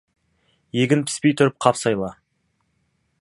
[0.77, 2.13] Егін піспей тұрып, қап сайла.